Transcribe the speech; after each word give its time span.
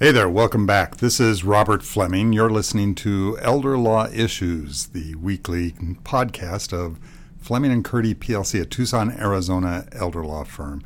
Hey 0.00 0.12
there, 0.12 0.28
welcome 0.28 0.64
back. 0.64 0.98
This 0.98 1.18
is 1.18 1.42
Robert 1.42 1.82
Fleming. 1.82 2.32
You're 2.32 2.50
listening 2.50 2.94
to 2.96 3.36
Elder 3.42 3.76
Law 3.76 4.06
Issues, 4.06 4.86
the 4.86 5.16
weekly 5.16 5.72
podcast 5.72 6.72
of 6.72 7.00
Fleming 7.40 7.72
and 7.72 7.84
Curti 7.84 8.14
PLC, 8.14 8.62
a 8.62 8.64
Tucson, 8.64 9.10
Arizona 9.10 9.88
elder 9.90 10.24
law 10.24 10.44
firm. 10.44 10.84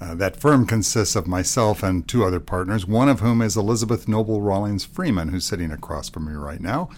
Uh, 0.00 0.14
that 0.14 0.36
firm 0.36 0.66
consists 0.66 1.16
of 1.16 1.26
myself 1.26 1.82
and 1.82 2.06
two 2.06 2.24
other 2.24 2.38
partners, 2.38 2.86
one 2.86 3.08
of 3.08 3.18
whom 3.18 3.42
is 3.42 3.56
Elizabeth 3.56 4.06
Noble 4.06 4.40
Rawlings 4.40 4.84
Freeman, 4.84 5.30
who's 5.30 5.44
sitting 5.44 5.72
across 5.72 6.08
from 6.08 6.26
me 6.26 6.34
right 6.34 6.60
now. 6.60 6.90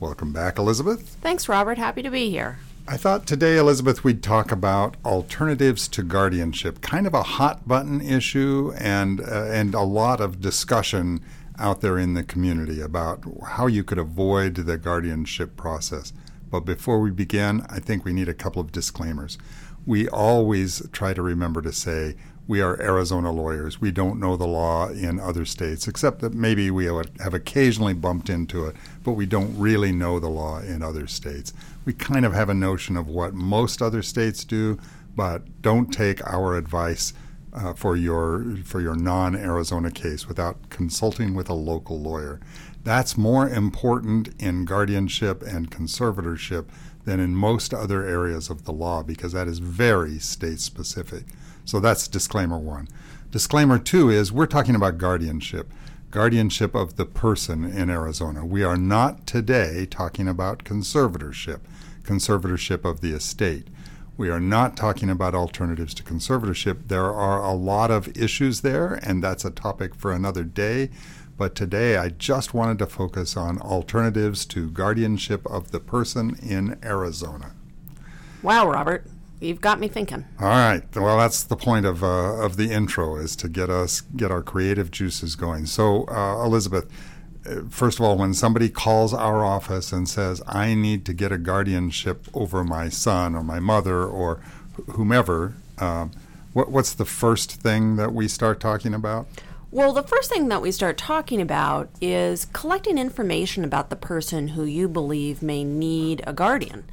Welcome 0.00 0.32
back, 0.32 0.58
Elizabeth. 0.58 1.16
Thanks, 1.20 1.48
Robert. 1.48 1.78
Happy 1.78 2.02
to 2.02 2.10
be 2.10 2.28
here. 2.28 2.58
I 2.90 2.96
thought 2.96 3.26
today, 3.26 3.58
Elizabeth, 3.58 4.02
we'd 4.02 4.22
talk 4.22 4.50
about 4.50 4.96
alternatives 5.04 5.88
to 5.88 6.02
guardianship, 6.02 6.80
kind 6.80 7.06
of 7.06 7.12
a 7.12 7.22
hot 7.22 7.68
button 7.68 8.00
issue, 8.00 8.72
and 8.78 9.20
uh, 9.20 9.44
and 9.44 9.74
a 9.74 9.82
lot 9.82 10.22
of 10.22 10.40
discussion 10.40 11.20
out 11.58 11.82
there 11.82 11.98
in 11.98 12.14
the 12.14 12.24
community 12.24 12.80
about 12.80 13.24
how 13.46 13.66
you 13.66 13.84
could 13.84 13.98
avoid 13.98 14.54
the 14.54 14.78
guardianship 14.78 15.54
process. 15.54 16.14
But 16.50 16.60
before 16.60 16.98
we 16.98 17.10
begin, 17.10 17.60
I 17.68 17.78
think 17.78 18.06
we 18.06 18.14
need 18.14 18.30
a 18.30 18.32
couple 18.32 18.62
of 18.62 18.72
disclaimers. 18.72 19.36
We 19.84 20.08
always 20.08 20.80
try 20.90 21.12
to 21.12 21.20
remember 21.20 21.60
to 21.60 21.72
say 21.74 22.16
we 22.48 22.62
are 22.62 22.80
Arizona 22.80 23.30
lawyers. 23.30 23.78
We 23.78 23.90
don't 23.92 24.18
know 24.18 24.34
the 24.34 24.46
law 24.46 24.88
in 24.88 25.20
other 25.20 25.44
states, 25.44 25.86
except 25.86 26.20
that 26.20 26.32
maybe 26.32 26.70
we 26.70 26.86
have 26.86 27.34
occasionally 27.34 27.92
bumped 27.92 28.30
into 28.30 28.64
it, 28.64 28.74
but 29.04 29.12
we 29.12 29.26
don't 29.26 29.56
really 29.58 29.92
know 29.92 30.18
the 30.18 30.30
law 30.30 30.60
in 30.60 30.82
other 30.82 31.06
states. 31.06 31.52
We 31.84 31.92
kind 31.92 32.24
of 32.24 32.32
have 32.32 32.48
a 32.48 32.54
notion 32.54 32.96
of 32.96 33.06
what 33.06 33.34
most 33.34 33.82
other 33.82 34.02
states 34.02 34.44
do, 34.44 34.78
but 35.14 35.60
don't 35.60 35.92
take 35.92 36.26
our 36.26 36.56
advice 36.56 37.12
uh, 37.52 37.74
for 37.74 37.96
your 37.96 38.56
for 38.64 38.80
your 38.80 38.94
non-Arizona 38.94 39.90
case 39.90 40.26
without 40.26 40.70
consulting 40.70 41.34
with 41.34 41.50
a 41.50 41.54
local 41.54 42.00
lawyer. 42.00 42.40
That's 42.82 43.18
more 43.18 43.46
important 43.46 44.30
in 44.38 44.64
guardianship 44.64 45.42
and 45.42 45.70
conservatorship 45.70 46.66
than 47.04 47.20
in 47.20 47.34
most 47.34 47.74
other 47.74 48.06
areas 48.06 48.48
of 48.48 48.64
the 48.64 48.72
law 48.72 49.02
because 49.02 49.32
that 49.32 49.48
is 49.48 49.58
very 49.58 50.18
state 50.18 50.60
specific. 50.60 51.24
So 51.68 51.80
that's 51.80 52.08
disclaimer 52.08 52.56
one. 52.56 52.88
Disclaimer 53.30 53.78
two 53.78 54.08
is 54.08 54.32
we're 54.32 54.46
talking 54.46 54.74
about 54.74 54.96
guardianship, 54.96 55.70
guardianship 56.10 56.74
of 56.74 56.96
the 56.96 57.04
person 57.04 57.62
in 57.62 57.90
Arizona. 57.90 58.42
We 58.42 58.64
are 58.64 58.78
not 58.78 59.26
today 59.26 59.84
talking 59.84 60.28
about 60.28 60.64
conservatorship, 60.64 61.60
conservatorship 62.04 62.86
of 62.86 63.02
the 63.02 63.12
estate. 63.12 63.66
We 64.16 64.30
are 64.30 64.40
not 64.40 64.78
talking 64.78 65.10
about 65.10 65.34
alternatives 65.34 65.92
to 65.96 66.02
conservatorship. 66.02 66.88
There 66.88 67.12
are 67.12 67.44
a 67.44 67.52
lot 67.52 67.90
of 67.90 68.16
issues 68.16 68.62
there, 68.62 68.94
and 69.02 69.22
that's 69.22 69.44
a 69.44 69.50
topic 69.50 69.94
for 69.94 70.10
another 70.10 70.44
day. 70.44 70.88
But 71.36 71.54
today 71.54 71.98
I 71.98 72.08
just 72.08 72.54
wanted 72.54 72.78
to 72.78 72.86
focus 72.86 73.36
on 73.36 73.60
alternatives 73.60 74.46
to 74.46 74.70
guardianship 74.70 75.44
of 75.44 75.70
the 75.70 75.80
person 75.80 76.38
in 76.42 76.78
Arizona. 76.82 77.52
Wow, 78.42 78.70
Robert. 78.70 79.04
You've 79.40 79.60
got 79.60 79.78
me 79.78 79.86
thinking. 79.86 80.24
All 80.40 80.48
right. 80.48 80.82
Well, 80.96 81.18
that's 81.18 81.44
the 81.44 81.56
point 81.56 81.86
of 81.86 82.02
uh, 82.02 82.42
of 82.42 82.56
the 82.56 82.72
intro 82.72 83.16
is 83.16 83.36
to 83.36 83.48
get 83.48 83.70
us 83.70 84.00
get 84.00 84.30
our 84.30 84.42
creative 84.42 84.90
juices 84.90 85.36
going. 85.36 85.66
So, 85.66 86.06
uh, 86.08 86.44
Elizabeth, 86.44 86.90
uh, 87.46 87.62
first 87.70 88.00
of 88.00 88.04
all, 88.04 88.16
when 88.16 88.34
somebody 88.34 88.68
calls 88.68 89.14
our 89.14 89.44
office 89.44 89.92
and 89.92 90.08
says, 90.08 90.42
"I 90.48 90.74
need 90.74 91.04
to 91.06 91.12
get 91.12 91.30
a 91.30 91.38
guardianship 91.38 92.26
over 92.34 92.64
my 92.64 92.88
son 92.88 93.36
or 93.36 93.44
my 93.44 93.60
mother 93.60 94.04
or 94.04 94.40
whomever," 94.90 95.54
um, 95.78 96.10
what, 96.52 96.72
what's 96.72 96.92
the 96.92 97.04
first 97.04 97.52
thing 97.52 97.94
that 97.96 98.12
we 98.12 98.26
start 98.26 98.58
talking 98.58 98.92
about? 98.92 99.28
Well, 99.70 99.92
the 99.92 100.02
first 100.02 100.30
thing 100.30 100.48
that 100.48 100.62
we 100.62 100.72
start 100.72 100.96
talking 100.96 101.42
about 101.42 101.90
is 102.00 102.46
collecting 102.46 102.96
information 102.96 103.64
about 103.64 103.90
the 103.90 103.96
person 103.96 104.48
who 104.48 104.64
you 104.64 104.88
believe 104.88 105.42
may 105.42 105.62
need 105.62 106.22
a 106.26 106.32
guardian 106.32 106.84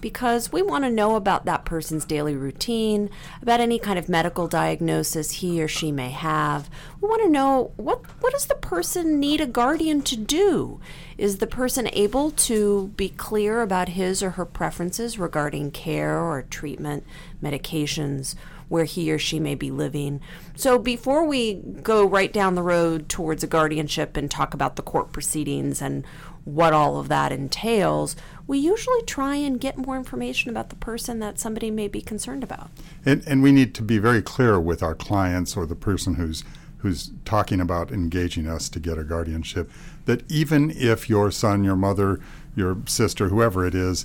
because 0.00 0.50
we 0.50 0.60
want 0.60 0.82
to 0.82 0.90
know 0.90 1.14
about 1.14 1.44
that 1.44 1.64
person's 1.64 2.04
daily 2.04 2.34
routine, 2.34 3.08
about 3.40 3.60
any 3.60 3.78
kind 3.78 4.00
of 4.00 4.08
medical 4.08 4.48
diagnosis 4.48 5.30
he 5.30 5.62
or 5.62 5.68
she 5.68 5.92
may 5.92 6.10
have. 6.10 6.68
We 7.00 7.08
want 7.08 7.22
to 7.22 7.30
know 7.30 7.70
what 7.76 8.04
what 8.20 8.32
does 8.32 8.46
the 8.46 8.56
person 8.56 9.20
need 9.20 9.40
a 9.40 9.46
guardian 9.46 10.02
to 10.02 10.16
do? 10.16 10.80
Is 11.16 11.38
the 11.38 11.46
person 11.46 11.88
able 11.92 12.32
to 12.32 12.88
be 12.96 13.10
clear 13.10 13.62
about 13.62 13.90
his 13.90 14.24
or 14.24 14.30
her 14.30 14.44
preferences 14.44 15.20
regarding 15.20 15.70
care 15.70 16.18
or 16.18 16.42
treatment, 16.42 17.04
medications, 17.40 18.34
where 18.68 18.84
he 18.84 19.12
or 19.12 19.18
she 19.18 19.38
may 19.38 19.54
be 19.54 19.70
living. 19.70 20.20
So 20.56 20.78
before 20.78 21.24
we 21.24 21.54
go 21.54 22.06
right 22.06 22.32
down 22.32 22.54
the 22.54 22.62
road 22.62 23.08
towards 23.08 23.42
a 23.42 23.46
guardianship 23.46 24.16
and 24.16 24.30
talk 24.30 24.54
about 24.54 24.76
the 24.76 24.82
court 24.82 25.12
proceedings 25.12 25.80
and 25.82 26.04
what 26.44 26.72
all 26.72 26.98
of 26.98 27.08
that 27.08 27.32
entails, 27.32 28.16
we 28.46 28.58
usually 28.58 29.02
try 29.02 29.36
and 29.36 29.60
get 29.60 29.78
more 29.78 29.96
information 29.96 30.50
about 30.50 30.68
the 30.68 30.76
person 30.76 31.18
that 31.18 31.38
somebody 31.38 31.70
may 31.70 31.88
be 31.88 32.02
concerned 32.02 32.44
about. 32.44 32.70
And, 33.04 33.22
and 33.26 33.42
we 33.42 33.52
need 33.52 33.74
to 33.76 33.82
be 33.82 33.98
very 33.98 34.22
clear 34.22 34.60
with 34.60 34.82
our 34.82 34.94
clients 34.94 35.56
or 35.56 35.66
the 35.66 35.76
person 35.76 36.14
who's 36.14 36.44
who's 36.78 37.12
talking 37.24 37.62
about 37.62 37.90
engaging 37.90 38.46
us 38.46 38.68
to 38.68 38.78
get 38.78 38.98
a 38.98 39.04
guardianship 39.04 39.70
that 40.04 40.22
even 40.30 40.70
if 40.70 41.08
your 41.08 41.30
son, 41.30 41.64
your 41.64 41.76
mother, 41.76 42.20
your 42.54 42.76
sister, 42.84 43.30
whoever 43.30 43.64
it 43.64 43.74
is, 43.74 44.04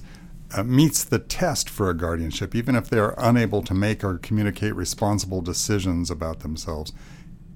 uh, 0.56 0.64
meets 0.64 1.04
the 1.04 1.20
test 1.20 1.70
for 1.70 1.90
a 1.90 1.94
guardianship, 1.98 2.56
even 2.56 2.76
if 2.76 2.90
they're 2.90 3.14
unable 3.18 3.62
to 3.64 3.74
make 3.74 4.04
or 4.04 4.18
communicate 4.18 4.76
responsible 4.76 5.42
decisions 5.42 6.10
about 6.10 6.40
themselves, 6.40 6.92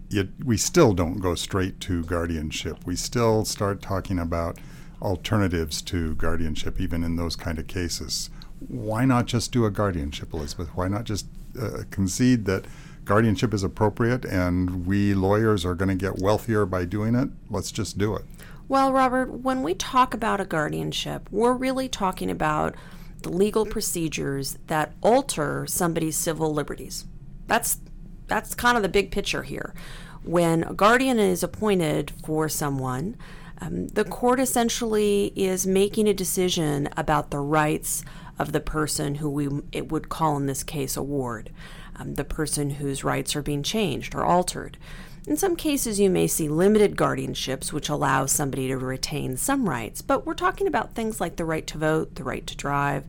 yet 0.10 0.28
we 0.44 0.58
still 0.58 0.94
don't 0.94 1.20
go 1.20 1.36
straight 1.36 1.80
to 1.82 2.04
guardianship. 2.04 2.86
We 2.86 2.96
still 2.96 3.46
start 3.46 3.82
talking 3.82 4.20
about 4.20 4.60
alternatives 5.02 5.82
to 5.84 6.16
guardianship, 6.16 6.80
even 6.80 7.04
in 7.04 7.16
those 7.16 7.36
kind 7.36 7.60
of 7.60 7.68
cases. 7.68 8.30
Why 8.60 9.06
not 9.06 9.26
just 9.26 9.52
do 9.52 9.66
a 9.66 9.72
guardianship, 9.72 10.34
Elizabeth? 10.34 10.70
Why 10.76 10.88
not 10.88 11.04
just 11.04 11.26
uh, 11.60 11.84
concede 11.90 12.46
that 12.46 12.66
guardianship 13.04 13.54
is 13.54 13.64
appropriate 13.64 14.24
and 14.24 14.86
we 14.86 15.14
lawyers 15.14 15.66
are 15.66 15.76
going 15.76 15.90
to 15.90 15.96
get 15.96 16.20
wealthier 16.20 16.66
by 16.66 16.86
doing 16.86 17.16
it? 17.16 17.30
Let's 17.50 17.72
just 17.72 17.98
do 17.98 18.16
it. 18.16 18.24
Well, 18.74 18.92
Robert, 18.92 19.32
when 19.32 19.62
we 19.62 19.76
talk 19.76 20.16
about 20.16 20.42
a 20.42 20.46
guardianship, 20.46 21.30
we're 21.30 21.54
really 21.54 21.88
talking 21.88 22.32
about 22.32 22.74
the 23.22 23.30
legal 23.30 23.68
procedures 23.68 24.58
that 24.66 24.94
alter 25.04 25.68
somebody's 25.68 26.18
civil 26.18 26.52
liberties. 26.52 27.06
That's 27.46 27.78
that's 28.26 28.56
kind 28.56 28.76
of 28.76 28.82
the 28.82 28.90
big 28.90 29.12
picture 29.12 29.44
here. 29.44 29.76
When 30.24 30.64
a 30.64 30.74
guardian 30.74 31.20
is 31.20 31.44
appointed 31.44 32.14
for 32.26 32.50
someone, 32.50 33.16
um, 33.62 33.90
the 33.90 34.06
court 34.06 34.40
essentially 34.40 35.32
is 35.36 35.68
making 35.68 36.08
a 36.08 36.14
decision 36.16 36.90
about 36.98 37.30
the 37.30 37.42
rights 37.42 38.04
of 38.40 38.54
the 38.54 38.60
person 38.60 39.14
who 39.16 39.30
we 39.30 39.50
it 39.72 39.92
would 39.92 40.10
call 40.10 40.36
in 40.36 40.48
this 40.48 40.64
case 40.64 40.98
a 40.98 41.04
ward, 41.04 41.52
um, 41.98 42.16
the 42.16 42.26
person 42.26 42.72
whose 42.72 43.04
rights 43.04 43.36
are 43.36 43.44
being 43.44 43.62
changed 43.62 44.16
or 44.16 44.24
altered. 44.24 44.80
In 45.26 45.38
some 45.38 45.56
cases, 45.56 46.00
you 46.00 46.10
may 46.10 46.28
see 46.28 46.50
limited 46.50 46.98
guardianships, 46.98 47.72
which 47.72 47.88
allow 47.88 48.26
somebody 48.26 48.68
to 48.68 48.78
retain 48.78 49.38
some 49.38 49.70
rights, 49.70 50.02
but 50.02 50.26
we're 50.26 50.34
talking 50.34 50.68
about 50.68 50.96
things 50.96 51.22
like 51.22 51.38
the 51.38 51.46
right 51.46 51.66
to 51.68 51.78
vote, 51.78 52.16
the 52.16 52.26
right 52.26 52.46
to 52.46 52.58
drive, 52.58 53.06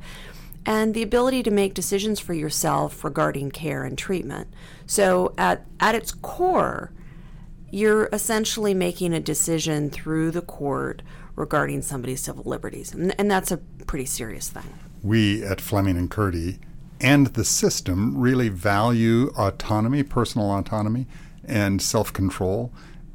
and 0.65 0.95
the 0.95 1.03
ability 1.03 1.43
to 1.43 1.51
make 1.51 1.75
decisions 1.75 2.21
for 2.21 2.33
yourself 2.33 3.03
regarding 3.03 3.51
care 3.51 3.85
and 3.85 3.99
treatment. 3.99 4.47
So, 4.87 5.35
at, 5.37 5.67
at 5.81 5.97
its 5.97 6.13
core, 6.13 6.93
you're 7.71 8.09
essentially 8.13 8.75
making 8.75 9.13
a 9.13 9.21
decision 9.21 9.91
through 9.91 10.31
the 10.31 10.41
court 10.41 11.03
regarding 11.35 11.83
somebody's 11.83 12.21
civil 12.21 12.45
liberties. 12.45 12.95
And, 12.95 13.13
and 13.19 13.29
that's 13.29 13.51
a 13.51 13.57
pretty 13.87 14.07
serious 14.07 14.49
thing. 14.49 14.73
We 15.03 15.43
at 15.43 15.61
Fleming 15.61 15.99
and 15.99 16.09
Curti 16.09 16.59
and 17.01 17.27
the 17.29 17.45
system 17.45 18.17
really 18.17 18.49
value 18.49 19.33
autonomy, 19.37 20.05
personal 20.05 20.53
autonomy, 20.53 21.09
and 21.47 21.81
self 21.81 22.13
control. 22.13 22.73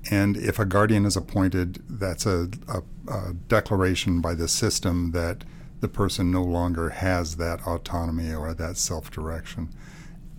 And 0.09 0.37
if 0.37 0.59
a 0.59 0.65
guardian 0.65 1.05
is 1.05 1.17
appointed, 1.17 1.83
that's 1.89 2.25
a, 2.25 2.49
a, 2.67 2.81
a, 3.11 3.33
declaration 3.33 4.21
by 4.21 4.33
the 4.33 4.47
system 4.47 5.11
that 5.11 5.43
the 5.81 5.89
person 5.89 6.31
no 6.31 6.43
longer 6.43 6.89
has 6.89 7.35
that 7.35 7.67
autonomy 7.67 8.33
or 8.33 8.53
that 8.53 8.77
self 8.77 9.11
direction 9.11 9.69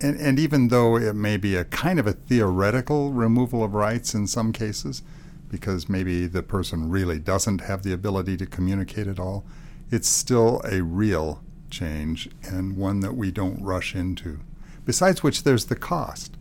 and, 0.01 0.19
and 0.19 0.39
even 0.39 0.69
though 0.69 0.97
it 0.97 1.15
may 1.15 1.37
be 1.37 1.55
a 1.55 1.63
kind 1.63 1.99
of 1.99 2.07
a 2.07 2.13
theoretical 2.13 3.11
removal 3.11 3.63
of 3.63 3.73
rights 3.73 4.13
in 4.13 4.27
some 4.27 4.51
cases, 4.51 5.03
because 5.49 5.87
maybe 5.87 6.27
the 6.27 6.43
person 6.43 6.89
really 6.89 7.19
doesn't 7.19 7.61
have 7.61 7.83
the 7.83 7.93
ability 7.93 8.37
to 8.37 8.45
communicate 8.45 9.07
at 9.07 9.19
all, 9.19 9.45
it's 9.91 10.09
still 10.09 10.61
a 10.65 10.81
real 10.81 11.43
change 11.69 12.29
and 12.43 12.77
one 12.77 13.01
that 13.01 13.15
we 13.15 13.31
don't 13.31 13.61
rush 13.61 13.95
into. 13.95 14.39
Besides 14.85 15.21
which, 15.21 15.43
there's 15.43 15.65
the 15.65 15.75
cost. 15.75 16.35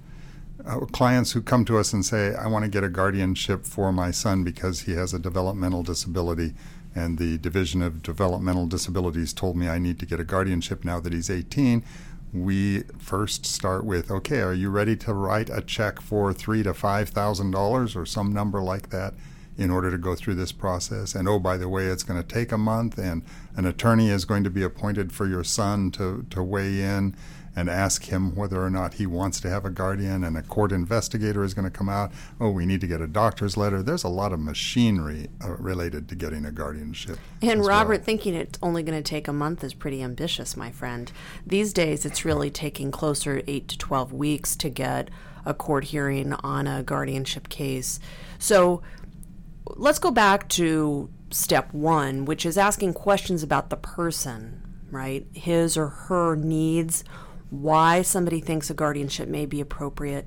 Uh, 0.67 0.81
clients 0.87 1.33
who 1.33 1.43
come 1.43 1.65
to 1.65 1.79
us 1.79 1.93
and 1.93 2.05
say, 2.05 2.35
I 2.35 2.47
want 2.47 2.65
to 2.65 2.71
get 2.71 2.85
a 2.85 2.89
guardianship 2.89 3.67
for 3.67 3.93
my 3.93 4.11
son 4.11 4.45
because 4.45 4.81
he 4.81 4.93
has 4.93 5.15
a 5.15 5.19
developmental 5.19 5.83
disability, 5.83 6.55
and 6.95 7.19
the 7.19 7.39
Division 7.39 7.83
of 7.83 8.03
Developmental 8.03 8.67
Disabilities 8.67 9.33
told 9.33 9.57
me 9.57 9.69
I 9.69 9.79
need 9.79 9.99
to 10.01 10.07
get 10.07 10.21
a 10.21 10.25
guardianship 10.25 10.85
now 10.85 11.01
that 11.01 11.13
he's 11.13 11.31
18 11.31 11.85
we 12.33 12.83
first 12.99 13.45
start 13.45 13.85
with 13.85 14.11
okay, 14.11 14.41
are 14.41 14.55
you 14.55 14.71
ready 14.71 14.97
to 14.97 15.13
write 15.13 15.51
a 15.51 15.61
check 15.61 16.01
for 16.01 16.33
three 16.33 16.63
to 16.63 16.73
five 16.73 17.09
thousand 17.09 17.51
dollars 17.51 17.97
or 17.97 18.07
some 18.07 18.33
number 18.33 18.61
like 18.61 18.91
that 18.91 19.15
in 19.59 19.71
order 19.71 19.91
to 19.91 19.99
go 19.99 20.15
through 20.15 20.35
this 20.35 20.53
process? 20.53 21.15
And 21.15 21.29
oh, 21.29 21.39
by 21.39 21.57
the 21.57 21.69
way, 21.69 21.87
it's 21.87 22.03
going 22.03 22.23
to 22.23 22.27
take 22.27 22.53
a 22.53 22.59
month, 22.59 22.99
and 22.99 23.23
an 23.57 23.67
attorney 23.67 24.11
is 24.11 24.25
going 24.25 24.45
to 24.45 24.51
be 24.51 24.63
appointed 24.63 25.13
for 25.13 25.27
your 25.27 25.45
son 25.45 25.91
to, 25.93 26.25
to 26.31 26.43
weigh 26.43 26.81
in 26.81 27.17
and 27.57 27.69
ask 27.69 28.05
him 28.05 28.35
whether 28.35 28.63
or 28.63 28.71
not 28.71 28.95
he 28.95 29.07
wants 29.07 29.41
to 29.41 29.51
have 29.51 29.65
a 29.65 29.71
guardian, 29.71 30.23
and 30.23 30.37
a 30.37 30.43
court 30.43 30.73
investigator 30.73 31.43
is 31.43 31.53
going 31.53 31.65
to 31.65 31.71
come 31.71 31.89
out. 31.89 32.13
Oh, 32.41 32.51
we 32.51 32.65
need 32.65 32.81
to 32.81 32.87
get 32.87 33.01
a 33.01 33.07
doctor's 33.07 33.57
letter. 33.57 33.83
There's 33.83 34.05
a 34.05 34.09
lot 34.09 34.33
of 34.33 34.41
machinery 34.41 35.29
uh, 35.45 35.57
related 35.57 36.09
to 36.11 36.15
getting 36.15 36.45
a 36.45 36.53
guardianship. 36.53 37.19
And 37.43 37.65
Robert, 37.65 37.99
well. 37.99 38.05
thinking 38.05 38.35
it's 38.35 38.59
only 38.63 38.83
going 38.83 39.01
to 39.01 39.09
take 39.09 39.27
a 39.27 39.33
month 39.33 39.65
is 39.65 39.75
pretty 39.75 40.03
ambitious, 40.03 40.57
my 40.57 40.71
friend. 40.71 41.11
These 41.47 41.73
days, 41.73 42.07
it's 42.07 42.25
really 42.25 42.51
taking 42.51 42.91
closer 42.91 43.43
eight 43.47 43.69
to 43.69 43.79
12 43.79 44.13
weeks 44.13 44.55
to 44.57 44.69
get 44.69 45.11
a 45.45 45.55
court 45.55 45.85
hearing 45.85 46.33
on 46.33 46.67
a 46.67 46.83
guardianship 46.83 47.49
case. 47.49 47.99
So 48.39 48.83
let's 49.67 49.99
go 49.99 50.11
back 50.11 50.49
to 50.51 51.11
step 51.31 51.73
one, 51.73 52.25
which 52.25 52.45
is 52.45 52.59
asking 52.59 52.95
questions 52.95 53.43
about 53.43 53.71
the 53.71 53.77
person, 53.77 54.63
right? 54.91 55.27
His 55.33 55.77
or 55.77 55.89
her 55.89 56.37
needs 56.37 57.05
why 57.51 58.03
somebody 58.03 58.41
thinks 58.41 58.71
a 58.71 58.75
guardianship 58.75 59.29
may 59.29 59.47
be 59.47 59.61
appropriate. 59.61 60.27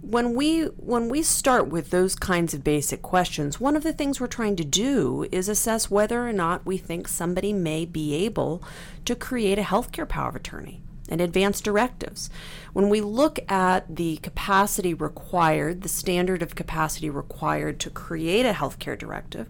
When 0.00 0.34
we 0.34 0.62
when 0.62 1.08
we 1.08 1.22
start 1.22 1.68
with 1.68 1.90
those 1.90 2.16
kinds 2.16 2.54
of 2.54 2.64
basic 2.64 3.02
questions, 3.02 3.60
one 3.60 3.76
of 3.76 3.84
the 3.84 3.92
things 3.92 4.20
we're 4.20 4.26
trying 4.26 4.56
to 4.56 4.64
do 4.64 5.28
is 5.30 5.48
assess 5.48 5.90
whether 5.90 6.26
or 6.26 6.32
not 6.32 6.66
we 6.66 6.76
think 6.76 7.06
somebody 7.06 7.52
may 7.52 7.84
be 7.84 8.14
able 8.14 8.64
to 9.04 9.14
create 9.14 9.58
a 9.58 9.62
healthcare 9.62 10.08
power 10.08 10.30
of 10.30 10.36
attorney 10.36 10.82
and 11.08 11.20
advance 11.20 11.60
directives. 11.60 12.30
When 12.72 12.88
we 12.88 13.00
look 13.00 13.38
at 13.48 13.94
the 13.94 14.16
capacity 14.16 14.94
required, 14.94 15.82
the 15.82 15.88
standard 15.88 16.42
of 16.42 16.54
capacity 16.54 17.10
required 17.10 17.78
to 17.80 17.90
create 17.90 18.46
a 18.46 18.52
healthcare 18.52 18.98
directive, 18.98 19.48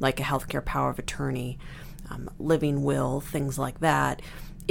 like 0.00 0.18
a 0.18 0.24
healthcare 0.24 0.64
power 0.64 0.90
of 0.90 0.98
attorney, 0.98 1.58
um, 2.10 2.30
living 2.38 2.82
will, 2.82 3.20
things 3.20 3.58
like 3.58 3.80
that, 3.80 4.22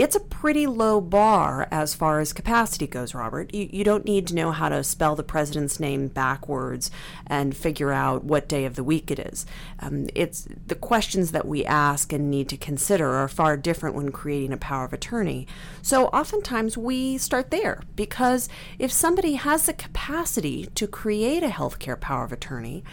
it's 0.01 0.15
a 0.15 0.19
pretty 0.19 0.65
low 0.65 1.00
bar 1.00 1.68
as 1.69 1.94
far 1.94 2.19
as 2.19 2.33
capacity 2.33 2.88
goes, 2.88 3.13
Robert. 3.13 3.53
You, 3.53 3.69
you 3.71 3.83
don't 3.83 4.03
need 4.03 4.25
to 4.27 4.36
know 4.36 4.50
how 4.51 4.68
to 4.68 4.83
spell 4.83 5.15
the 5.15 5.21
president's 5.21 5.80
name 5.80 6.07
backwards 6.07 6.89
and 7.27 7.56
figure 7.56 7.92
out 7.92 8.24
what 8.24 8.50
day 8.50 8.65
of 8.65 8.74
the 8.74 8.83
week 8.83 9.12
it 9.12 9.19
is. 9.19 9.45
Um, 9.80 10.09
it's 10.15 10.48
the 10.65 10.74
questions 10.74 11.33
that 11.33 11.48
we 11.48 11.63
ask 11.65 12.12
and 12.12 12.31
need 12.31 12.50
to 12.50 12.57
consider 12.57 13.12
are 13.12 13.27
far 13.27 13.56
different 13.57 13.95
when 13.95 14.12
creating 14.12 14.51
a 14.51 14.57
power 14.57 14.86
of 14.86 14.94
attorney. 14.94 15.45
So 15.83 16.07
oftentimes 16.07 16.75
we 16.75 17.19
start 17.19 17.51
there 17.51 17.83
because 17.95 18.50
if 18.80 18.92
somebody 18.92 19.33
has 19.33 19.68
the 19.68 19.74
capacity 19.74 20.65
to 20.74 20.88
create 20.88 21.44
a 21.44 21.50
healthcare 21.50 22.00
power 22.00 22.24
of 22.24 22.31
attorney, 22.31 22.83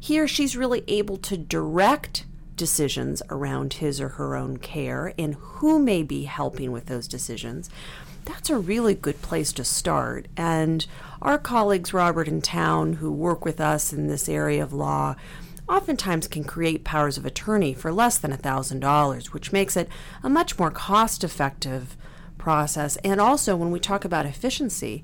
he 0.00 0.18
or 0.18 0.26
she's 0.26 0.56
really 0.56 0.82
able 0.88 1.18
to 1.18 1.36
direct 1.36 2.24
decisions 2.58 3.22
around 3.30 3.74
his 3.74 4.00
or 4.00 4.10
her 4.10 4.36
own 4.36 4.58
care 4.58 5.14
and 5.18 5.34
who 5.36 5.78
may 5.78 6.02
be 6.02 6.24
helping 6.24 6.70
with 6.70 6.86
those 6.86 7.08
decisions, 7.08 7.70
that's 8.26 8.50
a 8.50 8.58
really 8.58 8.94
good 8.94 9.22
place 9.22 9.52
to 9.54 9.64
start. 9.64 10.28
And 10.36 10.86
our 11.22 11.38
colleagues, 11.38 11.94
Robert 11.94 12.28
and 12.28 12.44
Town, 12.44 12.94
who 12.94 13.10
work 13.10 13.46
with 13.46 13.58
us 13.58 13.90
in 13.90 14.06
this 14.08 14.28
area 14.28 14.62
of 14.62 14.74
law, 14.74 15.16
oftentimes 15.66 16.28
can 16.28 16.44
create 16.44 16.84
powers 16.84 17.16
of 17.16 17.24
attorney 17.24 17.72
for 17.72 17.92
less 17.92 18.18
than 18.18 18.32
$1,000, 18.32 19.26
which 19.26 19.52
makes 19.52 19.76
it 19.76 19.88
a 20.22 20.28
much 20.28 20.58
more 20.58 20.70
cost 20.70 21.24
effective 21.24 21.96
process. 22.36 22.96
And 22.98 23.20
also, 23.20 23.56
when 23.56 23.70
we 23.70 23.80
talk 23.80 24.04
about 24.04 24.26
efficiency, 24.26 25.02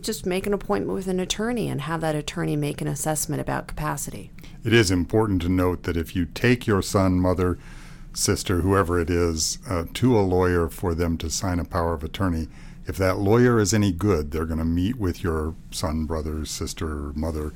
just 0.00 0.26
make 0.26 0.46
an 0.46 0.54
appointment 0.54 0.94
with 0.94 1.08
an 1.08 1.20
attorney 1.20 1.68
and 1.68 1.82
have 1.82 2.00
that 2.00 2.14
attorney 2.14 2.56
make 2.56 2.80
an 2.80 2.88
assessment 2.88 3.40
about 3.40 3.66
capacity 3.66 4.30
it 4.66 4.72
is 4.72 4.90
important 4.90 5.42
to 5.42 5.48
note 5.48 5.84
that 5.84 5.96
if 5.96 6.16
you 6.16 6.24
take 6.24 6.66
your 6.66 6.82
son, 6.82 7.20
mother, 7.20 7.56
sister, 8.12 8.62
whoever 8.62 8.98
it 8.98 9.08
is, 9.08 9.58
uh, 9.70 9.84
to 9.94 10.18
a 10.18 10.22
lawyer 10.22 10.68
for 10.68 10.92
them 10.92 11.16
to 11.18 11.30
sign 11.30 11.60
a 11.60 11.64
power 11.64 11.94
of 11.94 12.02
attorney, 12.02 12.48
if 12.84 12.96
that 12.96 13.16
lawyer 13.16 13.60
is 13.60 13.72
any 13.72 13.92
good, 13.92 14.32
they're 14.32 14.44
going 14.44 14.58
to 14.58 14.64
meet 14.64 14.96
with 14.98 15.22
your 15.22 15.54
son, 15.70 16.04
brother, 16.04 16.44
sister, 16.44 17.12
mother 17.14 17.52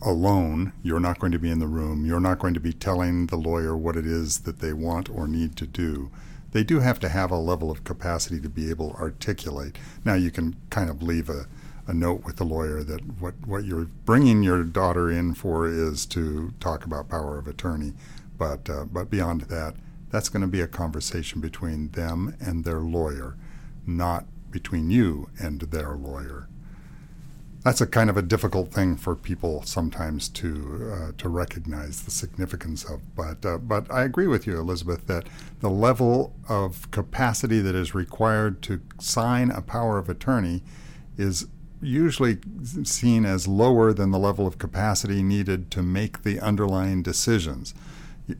alone. 0.00 0.72
You're 0.84 1.00
not 1.00 1.18
going 1.18 1.32
to 1.32 1.38
be 1.40 1.50
in 1.50 1.58
the 1.58 1.66
room. 1.66 2.06
You're 2.06 2.20
not 2.20 2.38
going 2.38 2.54
to 2.54 2.60
be 2.60 2.72
telling 2.72 3.26
the 3.26 3.36
lawyer 3.36 3.76
what 3.76 3.96
it 3.96 4.06
is 4.06 4.42
that 4.42 4.60
they 4.60 4.72
want 4.72 5.10
or 5.10 5.26
need 5.26 5.56
to 5.56 5.66
do. 5.66 6.12
They 6.52 6.62
do 6.62 6.78
have 6.78 7.00
to 7.00 7.08
have 7.08 7.32
a 7.32 7.38
level 7.38 7.72
of 7.72 7.82
capacity 7.82 8.40
to 8.40 8.48
be 8.48 8.70
able 8.70 8.90
to 8.90 8.98
articulate. 8.98 9.78
Now, 10.04 10.14
you 10.14 10.30
can 10.30 10.54
kind 10.70 10.88
of 10.88 11.02
leave 11.02 11.28
a 11.28 11.46
a 11.92 11.94
note 11.94 12.24
with 12.24 12.36
the 12.36 12.44
lawyer 12.44 12.82
that 12.82 13.20
what, 13.20 13.34
what 13.46 13.64
you're 13.64 13.84
bringing 14.06 14.42
your 14.42 14.64
daughter 14.64 15.10
in 15.10 15.34
for 15.34 15.68
is 15.68 16.06
to 16.06 16.54
talk 16.58 16.86
about 16.86 17.10
power 17.10 17.38
of 17.38 17.46
attorney. 17.46 17.92
But, 18.38 18.68
uh, 18.70 18.86
but 18.86 19.10
beyond 19.10 19.42
that, 19.42 19.74
that's 20.10 20.30
going 20.30 20.40
to 20.40 20.48
be 20.48 20.62
a 20.62 20.66
conversation 20.66 21.42
between 21.42 21.90
them 21.90 22.34
and 22.40 22.64
their 22.64 22.80
lawyer, 22.80 23.36
not 23.86 24.24
between 24.50 24.90
you 24.90 25.28
and 25.38 25.60
their 25.60 25.94
lawyer. 25.94 26.48
That's 27.62 27.82
a 27.82 27.86
kind 27.86 28.08
of 28.08 28.16
a 28.16 28.22
difficult 28.22 28.72
thing 28.72 28.96
for 28.96 29.14
people 29.14 29.62
sometimes 29.62 30.28
to 30.30 30.92
uh, 30.92 31.12
to 31.18 31.28
recognize 31.28 32.02
the 32.02 32.10
significance 32.10 32.82
of. 32.82 33.14
But 33.14 33.46
uh, 33.46 33.58
but 33.58 33.88
I 33.88 34.02
agree 34.02 34.26
with 34.26 34.48
you, 34.48 34.58
Elizabeth, 34.58 35.06
that 35.06 35.28
the 35.60 35.70
level 35.70 36.34
of 36.48 36.90
capacity 36.90 37.60
that 37.60 37.76
is 37.76 37.94
required 37.94 38.62
to 38.62 38.80
sign 38.98 39.52
a 39.52 39.62
power 39.62 39.96
of 39.98 40.08
attorney 40.08 40.64
is 41.16 41.46
usually 41.82 42.38
seen 42.84 43.24
as 43.26 43.48
lower 43.48 43.92
than 43.92 44.10
the 44.10 44.18
level 44.18 44.46
of 44.46 44.58
capacity 44.58 45.22
needed 45.22 45.70
to 45.72 45.82
make 45.82 46.22
the 46.22 46.40
underlying 46.40 47.02
decisions. 47.02 47.74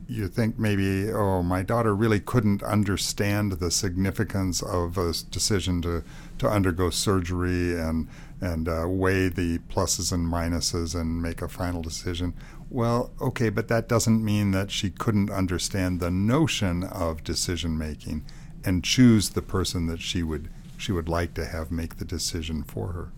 You, 0.07 0.29
think 0.29 0.57
maybe, 0.57 1.11
oh, 1.11 1.43
my 1.43 1.61
daughter 1.61 1.93
really 1.93 2.21
couldn't 2.21 2.63
understand 2.63 3.53
the 3.53 3.69
significance 3.69 4.61
of 4.63 4.97
a 4.97 5.11
decision 5.29 5.81
to, 5.81 6.03
to 6.39 6.47
undergo 6.47 6.89
surgery 6.89 7.77
and 7.79 8.07
and 8.41 8.67
uh, 8.67 8.83
weigh 8.85 9.29
the 9.29 9.57
pluses 9.69 10.11
and 10.11 10.27
minuses 10.27 10.99
and 10.99 11.21
make 11.21 11.41
a 11.41 11.47
final 11.47 11.81
decision. 11.81 12.33
Well, 12.69 13.11
okay, 13.21 13.47
but 13.47 13.69
that 13.69 13.87
doesn't 13.87 14.23
mean 14.23 14.51
that 14.51 14.69
she 14.69 14.89
couldn't 14.89 15.29
understand 15.29 16.01
the 16.01 16.11
notion 16.11 16.83
of 16.83 17.23
decision 17.23 17.77
making 17.77 18.25
and 18.65 18.83
choose 18.83 19.29
the 19.29 19.41
person 19.41 19.87
that 19.87 20.01
she 20.01 20.23
would 20.23 20.49
she 20.75 20.91
would 20.91 21.07
like 21.07 21.33
to 21.35 21.45
have 21.45 21.71
make 21.71 21.97
the 21.97 22.05
decision 22.05 22.63
for 22.63 22.91
her. 22.91 23.11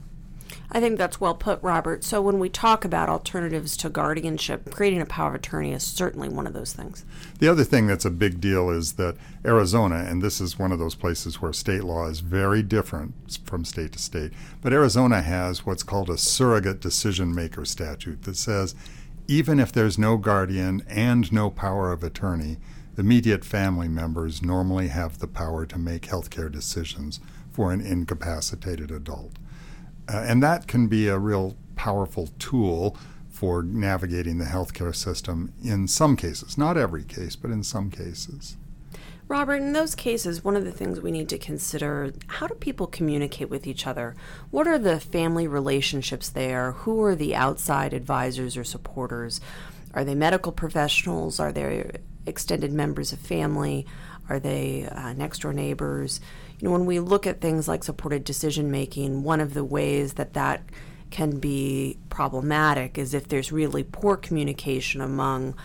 I 0.72 0.80
think 0.80 0.98
that's 0.98 1.22
well 1.22 1.36
put, 1.36 1.62
Robert. 1.64 2.04
So 2.04 2.22
when 2.22 2.40
we 2.40 2.50
talk 2.50 2.84
about 2.86 3.10
alternatives 3.10 3.78
to 3.78 3.90
guardianship, 3.90 4.72
creating 4.72 5.02
a 5.02 5.06
power 5.06 5.30
of 5.30 5.36
attorney 5.36 5.74
is 5.74 5.84
certainly 5.84 6.30
one 6.30 6.48
of 6.48 6.54
those 6.54 6.74
things. 6.74 7.06
The 7.40 7.48
other 7.48 7.64
thing 7.64 7.88
that's 7.88 8.06
a 8.06 8.10
big 8.10 8.42
deal 8.42 8.70
is 8.70 8.94
that 8.94 9.16
Arizona, 9.46 10.06
and 10.08 10.22
this 10.22 10.42
is 10.42 10.60
one 10.60 10.72
of 10.72 10.80
those 10.80 10.96
places 10.96 11.42
where 11.42 11.54
state 11.54 11.84
law 11.84 12.08
is 12.08 12.20
very 12.20 12.62
different 12.62 13.14
from 13.46 13.66
state 13.66 13.94
to 13.94 14.00
state, 14.00 14.34
but 14.62 14.74
Arizona 14.74 15.22
has 15.22 15.66
what's 15.66 15.84
called 15.84 16.10
a 16.10 16.18
surrogate 16.18 16.82
decision 16.82 17.34
maker 17.34 17.66
statute 17.66 18.24
that 18.24 18.38
says 18.38 18.76
even 19.28 19.60
if 19.60 19.72
there's 19.72 19.98
no 19.98 20.18
guardian 20.18 20.84
and 20.88 21.32
no 21.32 21.50
power 21.50 21.92
of 21.92 22.04
attorney, 22.04 22.58
immediate 22.98 23.44
family 23.44 23.88
members 23.88 24.42
normally 24.42 24.90
have 24.90 25.20
the 25.20 25.28
power 25.28 25.66
to 25.66 25.80
make 25.80 26.04
healthcare 26.04 26.52
decisions 26.52 27.20
for 27.52 27.72
an 27.72 27.82
incapacitated 27.82 28.92
adult. 28.92 29.34
Uh, 30.08 30.18
and 30.28 30.44
that 30.44 30.68
can 30.68 30.88
be 30.88 31.08
a 31.08 31.18
real 31.18 31.56
powerful 31.76 32.30
tool 32.40 32.98
for 33.30 33.64
navigating 33.64 34.38
the 34.38 34.46
healthcare 34.46 34.96
system 34.96 35.52
in 35.64 35.88
some 35.88 36.16
cases. 36.16 36.58
Not 36.58 36.78
every 36.78 37.04
case, 37.04 37.36
but 37.36 37.52
in 37.52 37.64
some 37.64 37.92
cases. 37.92 38.56
Robert, 39.28 39.56
in 39.56 39.74
those 39.74 39.96
cases, 39.96 40.44
one 40.44 40.56
of 40.56 40.66
the 40.66 40.72
things 40.72 41.02
we 41.02 41.12
need 41.12 41.30
to 41.30 41.40
consider 41.40 42.14
how 42.28 42.46
do 42.46 42.54
people 42.54 42.86
communicate 42.86 43.50
with 43.50 43.66
each 43.66 43.88
other? 43.88 44.16
What 44.52 44.68
are 44.68 44.78
the 44.78 45.00
family 45.00 45.48
relationships 45.48 46.30
there? 46.30 46.74
Who 46.74 47.04
are 47.04 47.16
the 47.16 47.36
outside 47.36 47.92
advisors 47.92 48.56
or 48.56 48.64
supporters? 48.64 49.42
Are 49.96 50.04
they 50.04 50.14
medical 50.14 50.52
professionals? 50.52 51.40
Are 51.40 51.52
they 51.52 51.90
extended 52.28 52.72
members 52.72 53.12
of 53.12 53.20
family? 53.20 53.88
Are 54.30 54.40
they 54.40 54.88
uh, 54.92 55.14
next 55.14 55.42
door 55.42 55.54
neighbors? 55.54 56.20
You 56.60 56.68
know, 56.68 56.72
when 56.72 56.86
we 56.86 57.00
look 57.00 57.28
at 57.28 57.42
things 57.42 57.68
like 57.68 57.84
supported 57.84 58.24
decision 58.24 58.72
making, 58.72 59.24
one 59.24 59.42
of 59.42 59.54
the 59.54 59.64
ways 59.64 60.14
that 60.14 60.34
that 60.34 60.64
can 61.12 61.40
be 61.40 61.98
problematic 62.10 62.98
is 62.98 63.14
if 63.14 63.28
there's 63.28 63.52
really 63.52 63.84
poor 63.84 64.18
communication 64.18 65.02
among 65.02 65.56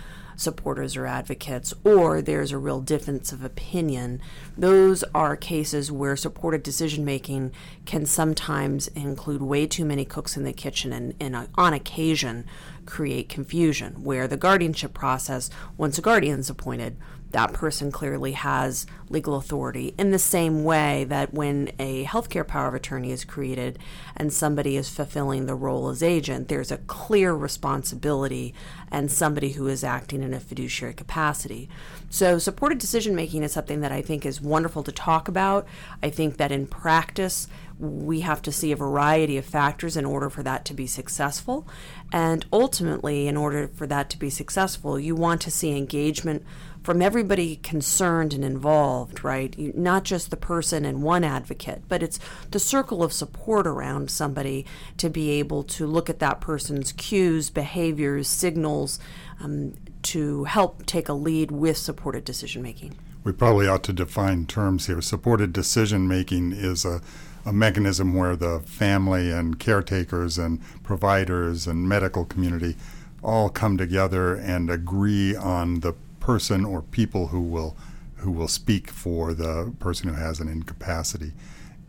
supporters 0.40 0.97
or 0.97 1.07
advocates, 1.07 1.75
or 1.85 2.23
there's 2.23 2.50
a 2.50 2.59
real 2.59 2.81
difference 2.81 3.31
of 3.31 3.45
opinion. 3.45 4.21
Those 4.57 5.05
are 5.14 5.37
cases 5.37 5.93
where 5.93 6.17
supported 6.17 6.62
decision 6.62 7.05
making 7.05 7.52
can 7.85 8.07
sometimes 8.07 8.88
include 8.88 9.43
way 9.43 9.67
too 9.67 9.85
many 9.85 10.05
cooks 10.05 10.37
in 10.37 10.45
the 10.45 10.52
kitchen 10.52 10.93
and, 10.93 11.14
and 11.21 11.37
uh, 11.37 11.47
on 11.57 11.75
occasion 11.75 12.47
create 12.87 13.29
confusion. 13.29 14.02
Where 14.02 14.26
the 14.26 14.38
guardianship 14.38 14.95
process, 14.95 15.50
once 15.76 15.99
a 15.99 16.02
guardian 16.02 16.40
is 16.40 16.50
appointed, 16.50 16.97
that 17.33 17.53
person 17.53 17.93
clearly 17.93 18.33
has 18.33 18.87
legal 19.09 19.37
authority 19.37 19.95
in 19.99 20.11
the 20.11 20.19
same 20.19 20.65
way 20.65 21.05
that 21.05 21.33
when 21.33 21.71
a 21.79 22.05
healthcare 22.05 22.47
power 22.47 22.69
of 22.69 22.75
attorney 22.75 23.11
is 23.11 23.25
created 23.25 23.79
and 24.17 24.33
somebody 24.33 24.77
is 24.77 24.89
fulfilling 24.89 25.47
the 25.47 25.55
role 25.55 25.89
as 25.89 26.03
agent, 26.03 26.49
there's 26.49 26.71
a 26.71 26.79
clear 26.79 27.33
responsibility 27.33 28.55
and 28.91 29.11
somebody 29.11 29.51
who 29.51 29.67
is 29.67 29.85
acting 29.85 30.23
in 30.23 30.35
a 30.35 30.41
fiduciary 30.41 30.95
capacity. 30.95 31.69
So, 32.09 32.39
supported 32.39 32.79
decision 32.79 33.15
making 33.15 33.43
is 33.43 33.53
something 33.53 33.81
that 33.81 33.93
I 33.93 34.03
think 34.03 34.27
is 34.27 34.41
wonderful 34.41 34.83
to 34.83 34.93
talk 34.93 35.29
about. 35.29 35.67
I 36.03 36.11
think 36.11 36.37
that 36.39 36.51
in 36.51 36.67
practice, 36.67 37.47
we 37.79 38.21
have 38.21 38.43
to 38.43 38.53
see 38.53 38.73
a 38.73 38.77
variety 38.77 39.39
of 39.39 39.45
factors 39.45 39.97
in 39.97 40.05
order 40.05 40.29
for 40.29 40.43
that 40.43 40.65
to 40.67 40.75
be 40.75 40.87
successful. 40.87 41.67
And 42.13 42.45
ultimately, 42.53 43.27
in 43.27 43.37
order 43.37 43.69
for 43.69 43.87
that 43.87 44.11
to 44.11 44.19
be 44.19 44.29
successful, 44.29 44.99
you 44.99 45.15
want 45.15 45.41
to 45.43 45.51
see 45.51 45.77
engagement 45.77 46.45
from 46.83 47.03
everybody 47.03 47.57
concerned 47.57 48.33
and 48.33 48.45
involved, 48.45 49.23
right? 49.23 49.57
You, 49.59 49.73
not 49.75 50.05
just 50.05 50.31
the 50.31 50.37
person 50.37 50.85
and 50.85 51.03
one 51.03 51.25
advocate, 51.25 51.83
but 51.89 52.03
it's 52.03 52.19
the 52.51 52.59
circle 52.59 53.03
of 53.03 53.13
support 53.13 53.67
around 53.67 54.11
somebody 54.11 54.67
to 54.97 55.11
be 55.11 55.31
able 55.31 55.63
to 55.65 55.87
look 55.87 56.09
at 56.09 56.19
that 56.21 56.41
person's 56.41 56.93
cues, 56.93 57.51
behaviors, 57.51 58.29
signals 58.29 58.99
um, 59.41 59.75
to 60.03 60.45
help 60.45 60.87
take 60.87 61.09
a 61.09 61.13
lead 61.13 61.51
with 61.51 61.77
supported 61.77 62.25
decision 62.25 62.63
making. 62.63 62.97
We 63.23 63.33
probably 63.33 63.69
ought 63.69 63.85
to 63.85 63.93
define 63.93 64.47
terms 64.47 64.87
here. 64.87 65.03
Supported 65.03 65.53
decision 65.53 66.09
making 66.09 66.53
is 66.53 66.85
a 66.85 67.03
a 67.45 67.53
mechanism 67.53 68.15
where 68.15 68.37
the 68.37 68.61
family 68.61 69.31
and 69.31 69.59
caretakers 69.59 70.39
and 70.39 70.61
providers 70.83 71.67
and 71.67 71.89
medical 71.89 72.25
community 72.25 72.77
all 73.23 73.49
come 73.49 73.77
together 73.77 74.35
and 74.35 74.71
agree 74.71 75.35
on 75.37 75.81
the 75.81 75.95
person 76.21 76.65
or 76.65 76.83
people 76.83 77.29
who 77.29 77.41
will 77.41 77.77
who 78.17 78.31
will 78.31 78.49
speak 78.49 78.91
for 78.91 79.33
the 79.33 79.73
person 79.81 80.09
who 80.09 80.15
has 80.15 80.41
an 80.41 80.49
incapacity, 80.49 81.33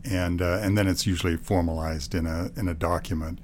and 0.04 0.40
uh, 0.40 0.58
and 0.62 0.76
then 0.76 0.88
it's 0.88 1.06
usually 1.06 1.36
formalized 1.36 2.14
in 2.14 2.26
a 2.26 2.50
in 2.56 2.68
a 2.68 2.74
document 2.74 3.38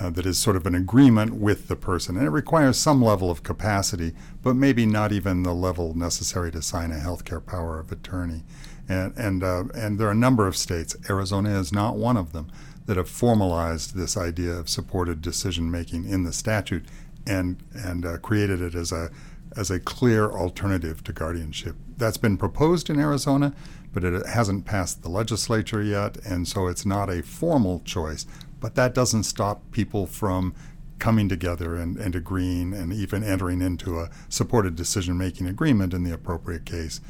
uh, 0.00 0.10
that 0.10 0.24
is 0.24 0.38
sort 0.38 0.56
of 0.56 0.66
an 0.66 0.74
agreement 0.74 1.34
with 1.34 1.68
the 1.68 1.76
person, 1.76 2.16
and 2.16 2.26
it 2.26 2.30
requires 2.30 2.78
some 2.78 3.02
level 3.02 3.30
of 3.30 3.42
capacity, 3.42 4.12
but 4.42 4.54
maybe 4.54 4.86
not 4.86 5.12
even 5.12 5.42
the 5.42 5.52
level 5.52 5.94
necessary 5.94 6.50
to 6.52 6.62
sign 6.62 6.92
a 6.92 6.96
healthcare 6.96 7.44
power 7.44 7.78
of 7.78 7.90
attorney, 7.90 8.44
and 8.88 9.16
and 9.16 9.42
uh, 9.42 9.64
and 9.74 9.98
there 9.98 10.06
are 10.08 10.12
a 10.12 10.14
number 10.14 10.46
of 10.46 10.56
states. 10.56 10.96
Arizona 11.08 11.58
is 11.58 11.72
not 11.72 11.96
one 11.96 12.16
of 12.16 12.32
them 12.32 12.50
that 12.86 12.96
have 12.96 13.08
formalized 13.08 13.94
this 13.94 14.16
idea 14.16 14.52
of 14.52 14.68
supported 14.68 15.20
decision 15.20 15.70
making 15.70 16.04
in 16.08 16.24
the 16.24 16.32
statute 16.32 16.84
and 17.26 17.62
and 17.72 18.04
uh, 18.04 18.16
created 18.18 18.60
it 18.60 18.74
as 18.74 18.92
a 18.92 19.10
as 19.56 19.70
a 19.70 19.80
clear 19.80 20.30
alternative 20.30 21.02
to 21.04 21.12
guardianship. 21.12 21.76
That's 21.96 22.16
been 22.16 22.36
proposed 22.36 22.88
in 22.88 23.00
Arizona, 23.00 23.52
but 23.92 24.04
it 24.04 24.26
hasn't 24.26 24.64
passed 24.64 25.02
the 25.02 25.08
legislature 25.08 25.82
yet, 25.82 26.16
and 26.24 26.46
so 26.46 26.68
it's 26.68 26.86
not 26.86 27.10
a 27.10 27.22
formal 27.22 27.80
choice. 27.80 28.26
But 28.60 28.74
that 28.76 28.94
doesn't 28.94 29.24
stop 29.24 29.70
people 29.72 30.06
from 30.06 30.54
coming 30.98 31.28
together 31.28 31.76
and, 31.76 31.96
and 31.96 32.14
agreeing 32.14 32.74
and 32.74 32.92
even 32.92 33.24
entering 33.24 33.62
into 33.62 33.98
a 33.98 34.10
supported 34.28 34.76
decision 34.76 35.16
making 35.16 35.48
agreement 35.48 35.94
in 35.94 36.04
the 36.04 36.12
appropriate 36.12 36.64
case. 36.64 37.00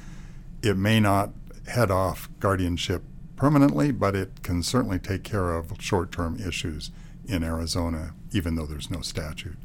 It 0.62 0.76
may 0.76 1.00
not 1.00 1.30
head 1.66 1.90
off 1.90 2.30
guardianship 2.38 3.02
permanently, 3.36 3.90
but 3.90 4.14
it 4.14 4.42
can 4.42 4.62
certainly 4.62 4.98
take 4.98 5.24
care 5.24 5.54
of 5.54 5.72
short 5.80 6.12
term 6.12 6.38
issues 6.40 6.90
in 7.26 7.42
Arizona, 7.42 8.14
even 8.32 8.54
though 8.54 8.66
there's 8.66 8.90
no 8.90 9.00
statute. 9.00 9.56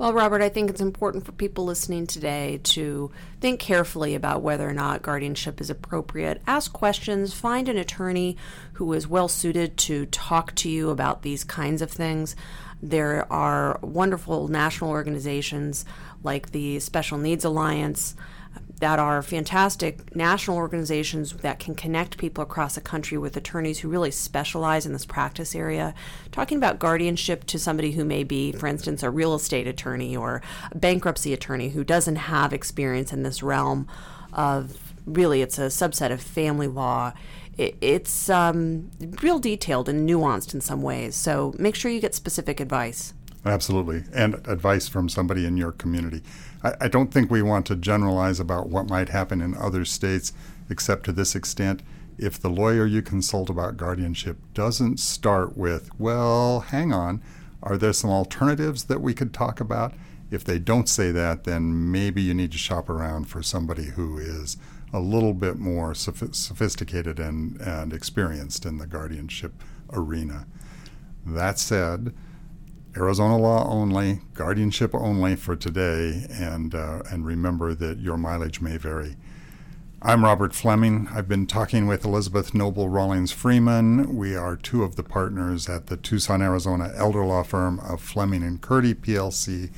Well, 0.00 0.14
Robert, 0.14 0.40
I 0.40 0.48
think 0.48 0.70
it's 0.70 0.80
important 0.80 1.26
for 1.26 1.32
people 1.32 1.66
listening 1.66 2.06
today 2.06 2.58
to 2.62 3.10
think 3.42 3.60
carefully 3.60 4.14
about 4.14 4.40
whether 4.40 4.66
or 4.66 4.72
not 4.72 5.02
guardianship 5.02 5.60
is 5.60 5.68
appropriate. 5.68 6.40
Ask 6.46 6.72
questions, 6.72 7.34
find 7.34 7.68
an 7.68 7.76
attorney 7.76 8.38
who 8.72 8.90
is 8.94 9.06
well 9.06 9.28
suited 9.28 9.76
to 9.76 10.06
talk 10.06 10.54
to 10.54 10.70
you 10.70 10.88
about 10.88 11.20
these 11.20 11.44
kinds 11.44 11.82
of 11.82 11.90
things. 11.90 12.34
There 12.82 13.30
are 13.30 13.78
wonderful 13.82 14.48
national 14.48 14.88
organizations 14.88 15.84
like 16.22 16.52
the 16.52 16.80
Special 16.80 17.18
Needs 17.18 17.44
Alliance 17.44 18.16
that 18.80 18.98
are 18.98 19.22
fantastic 19.22 20.16
national 20.16 20.56
organizations 20.56 21.32
that 21.34 21.58
can 21.58 21.74
connect 21.74 22.18
people 22.18 22.42
across 22.42 22.74
the 22.74 22.80
country 22.80 23.18
with 23.18 23.36
attorneys 23.36 23.80
who 23.80 23.88
really 23.88 24.10
specialize 24.10 24.86
in 24.86 24.92
this 24.92 25.04
practice 25.04 25.54
area. 25.54 25.94
Talking 26.32 26.56
about 26.56 26.78
guardianship 26.78 27.44
to 27.44 27.58
somebody 27.58 27.92
who 27.92 28.04
may 28.04 28.24
be, 28.24 28.52
for 28.52 28.66
instance, 28.66 29.02
a 29.02 29.10
real 29.10 29.34
estate 29.34 29.66
attorney 29.66 30.16
or 30.16 30.42
a 30.72 30.78
bankruptcy 30.78 31.34
attorney 31.34 31.70
who 31.70 31.84
doesn't 31.84 32.16
have 32.16 32.52
experience 32.52 33.12
in 33.12 33.22
this 33.22 33.42
realm 33.42 33.86
of 34.32 34.94
really, 35.04 35.42
it's 35.42 35.58
a 35.58 35.62
subset 35.62 36.10
of 36.10 36.22
family 36.22 36.66
law. 36.66 37.12
it's 37.58 38.30
um, 38.30 38.90
real 39.22 39.38
detailed 39.38 39.86
and 39.86 40.08
nuanced 40.08 40.54
in 40.54 40.62
some 40.62 40.80
ways. 40.80 41.14
So 41.14 41.54
make 41.58 41.74
sure 41.74 41.90
you 41.90 42.00
get 42.00 42.14
specific 42.14 42.58
advice. 42.58 43.12
Absolutely. 43.44 44.04
And 44.12 44.34
advice 44.46 44.88
from 44.88 45.08
somebody 45.08 45.46
in 45.46 45.56
your 45.56 45.72
community. 45.72 46.22
I, 46.62 46.74
I 46.82 46.88
don't 46.88 47.12
think 47.12 47.30
we 47.30 47.42
want 47.42 47.66
to 47.66 47.76
generalize 47.76 48.38
about 48.38 48.68
what 48.68 48.90
might 48.90 49.08
happen 49.08 49.40
in 49.40 49.56
other 49.56 49.84
states, 49.84 50.32
except 50.68 51.04
to 51.04 51.12
this 51.12 51.34
extent. 51.34 51.82
If 52.18 52.38
the 52.38 52.50
lawyer 52.50 52.84
you 52.84 53.00
consult 53.00 53.48
about 53.48 53.78
guardianship 53.78 54.36
doesn't 54.52 55.00
start 55.00 55.56
with, 55.56 55.90
well, 55.98 56.60
hang 56.60 56.92
on, 56.92 57.22
are 57.62 57.78
there 57.78 57.94
some 57.94 58.10
alternatives 58.10 58.84
that 58.84 59.00
we 59.00 59.14
could 59.14 59.32
talk 59.32 59.58
about? 59.58 59.94
If 60.30 60.44
they 60.44 60.58
don't 60.58 60.88
say 60.88 61.10
that, 61.12 61.44
then 61.44 61.90
maybe 61.90 62.20
you 62.20 62.34
need 62.34 62.52
to 62.52 62.58
shop 62.58 62.90
around 62.90 63.24
for 63.24 63.42
somebody 63.42 63.86
who 63.86 64.18
is 64.18 64.58
a 64.92 65.00
little 65.00 65.34
bit 65.34 65.58
more 65.58 65.94
sophisticated 65.94 67.18
and, 67.18 67.60
and 67.60 67.92
experienced 67.92 68.66
in 68.66 68.78
the 68.78 68.86
guardianship 68.86 69.52
arena. 69.92 70.46
That 71.24 71.58
said, 71.58 72.14
Arizona 72.96 73.38
law 73.38 73.68
only, 73.68 74.20
guardianship 74.34 74.94
only 74.94 75.36
for 75.36 75.54
today, 75.54 76.26
and, 76.30 76.74
uh, 76.74 77.02
and 77.10 77.24
remember 77.24 77.74
that 77.74 77.98
your 77.98 78.16
mileage 78.16 78.60
may 78.60 78.76
vary. 78.76 79.16
I'm 80.02 80.24
Robert 80.24 80.54
Fleming. 80.54 81.08
I've 81.12 81.28
been 81.28 81.46
talking 81.46 81.86
with 81.86 82.04
Elizabeth 82.04 82.54
Noble 82.54 82.88
Rawlings 82.88 83.32
Freeman. 83.32 84.16
We 84.16 84.34
are 84.34 84.56
two 84.56 84.82
of 84.82 84.96
the 84.96 85.02
partners 85.02 85.68
at 85.68 85.88
the 85.88 85.96
Tucson, 85.98 86.40
Arizona 86.40 86.90
elder 86.96 87.24
law 87.24 87.42
firm 87.42 87.78
of 87.80 88.00
Fleming 88.00 88.42
and 88.42 88.60
Curti 88.60 88.94
PLC. 88.94 89.70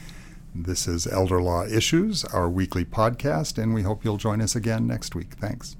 This 0.54 0.86
is 0.86 1.06
Elder 1.06 1.42
Law 1.42 1.64
Issues, 1.64 2.24
our 2.26 2.48
weekly 2.48 2.84
podcast, 2.84 3.60
and 3.60 3.74
we 3.74 3.82
hope 3.82 4.04
you'll 4.04 4.16
join 4.16 4.40
us 4.40 4.54
again 4.54 4.86
next 4.86 5.14
week. 5.14 5.34
Thanks. 5.34 5.76